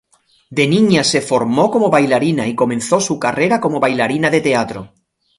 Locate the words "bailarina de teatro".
3.79-4.93